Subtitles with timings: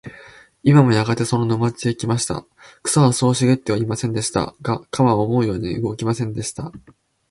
[0.63, 2.43] イワンはやがてその沼地へ来ました。
[2.81, 4.55] 草はそう茂ってはいませんでした。
[4.63, 6.71] が、鎌は思うように動きませんでした。